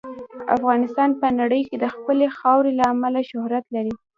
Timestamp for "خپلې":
1.95-2.25